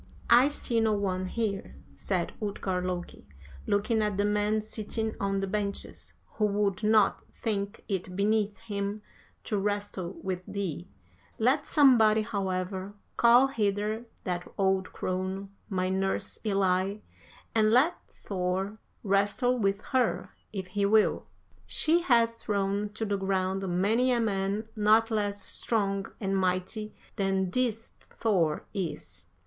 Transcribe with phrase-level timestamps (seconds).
[0.31, 3.27] "'I see no one here,' said Utgard Loki,
[3.67, 9.03] looking at the men sitting on the benches, 'who would not think it beneath him
[9.43, 10.87] to wrestle with thee;
[11.37, 17.03] let somebody, however, call hither that old crone, my nurse Elli,
[17.53, 21.27] and let Thor wrestle with her if he will.
[21.67, 27.51] She has thrown to the ground many a man not less strong and mighty than
[27.51, 29.27] this Thor is.'